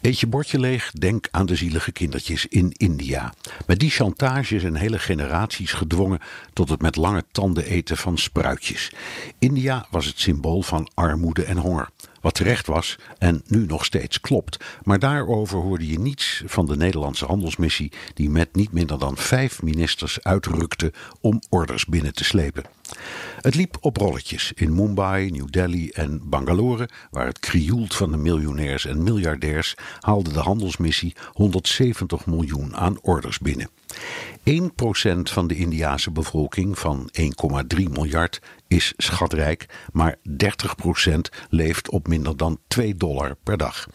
[0.00, 3.32] Eet je bordje leeg, denk aan de zielige kindertjes in India.
[3.66, 6.18] Met die chantage zijn hele generaties gedwongen
[6.52, 8.92] tot het met lange tanden eten van spruitjes.
[9.38, 11.88] India was het symbool van armoede en honger.
[12.20, 14.64] Wat terecht was en nu nog steeds klopt.
[14.82, 19.62] Maar daarover hoorde je niets van de Nederlandse handelsmissie, die met niet minder dan vijf
[19.62, 22.64] ministers uitrukte om orders binnen te slepen.
[23.40, 28.16] Het liep op rolletjes in Mumbai, New Delhi en Bangalore, waar het krioelt van de
[28.16, 33.68] miljonairs en miljardairs, haalde de handelsmissie 170 miljoen aan orders binnen.
[34.44, 34.62] 1%
[35.22, 37.24] van de Indiase bevolking van 1,3
[37.90, 40.34] miljard is schatrijk, maar 30%
[41.48, 43.86] leeft op minder dan 2 dollar per dag.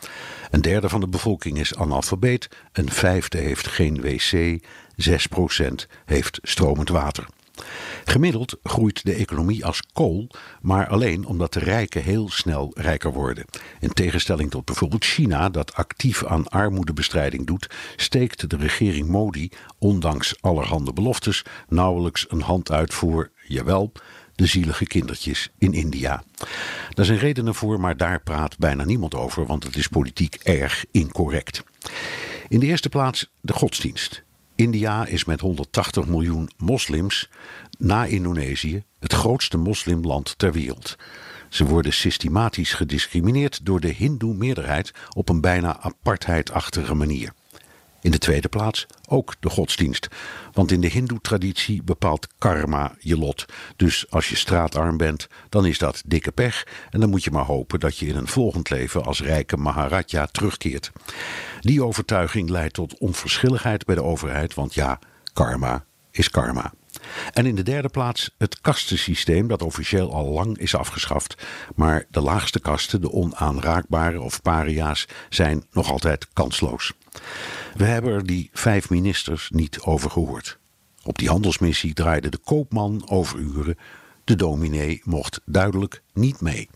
[0.51, 4.59] Een derde van de bevolking is analfabeet, een vijfde heeft geen wc,
[4.95, 5.73] 6%
[6.05, 7.25] heeft stromend water.
[8.05, 10.29] Gemiddeld groeit de economie als kool,
[10.61, 13.45] maar alleen omdat de rijken heel snel rijker worden.
[13.79, 20.41] In tegenstelling tot bijvoorbeeld China, dat actief aan armoedebestrijding doet, steekt de regering Modi, ondanks
[20.41, 23.91] allerhande beloftes, nauwelijks een hand uit voor, jawel,
[24.35, 26.23] de zielige kindertjes in India.
[26.89, 30.85] Daar zijn redenen voor, maar daar praat bijna niemand over, want het is politiek erg
[30.91, 31.63] incorrect.
[32.47, 34.24] In de eerste plaats de godsdienst.
[34.55, 37.29] India is met 180 miljoen moslims
[37.77, 40.95] na Indonesië het grootste moslimland ter wereld.
[41.49, 47.33] Ze worden systematisch gediscrimineerd door de Hindoe-meerderheid op een bijna apartheidachtige manier.
[48.05, 50.07] In de tweede plaats ook de godsdienst.
[50.51, 53.45] Want in de Hindoe-traditie bepaalt karma je lot.
[53.75, 56.67] Dus als je straatarm bent, dan is dat dikke pech.
[56.89, 60.25] En dan moet je maar hopen dat je in een volgend leven als rijke Maharaja
[60.25, 60.91] terugkeert.
[61.59, 64.99] Die overtuiging leidt tot onverschilligheid bij de overheid, want ja,
[65.33, 66.73] karma is karma.
[67.33, 71.45] En in de derde plaats het kastensysteem dat officieel al lang is afgeschaft.
[71.75, 76.93] Maar de laagste kasten, de onaanraakbare of paria's, zijn nog altijd kansloos.
[77.75, 80.57] We hebben er die vijf ministers niet over gehoord.
[81.03, 83.77] Op die handelsmissie draaide de koopman overuren.
[84.23, 86.69] De dominee mocht duidelijk niet mee.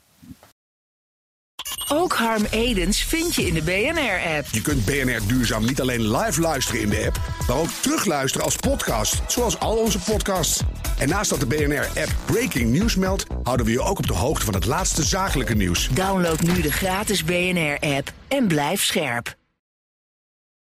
[1.88, 4.48] Ook Harm Edens vind je in de BNR-app.
[4.52, 8.56] Je kunt BNR Duurzaam niet alleen live luisteren in de app, maar ook terugluisteren als
[8.56, 10.62] podcast, zoals al onze podcasts.
[10.98, 14.46] En naast dat de BNR-app Breaking News meldt, houden we je ook op de hoogte
[14.46, 15.90] van het laatste zakelijke nieuws.
[15.94, 19.38] Download nu de gratis BNR-app en blijf scherp.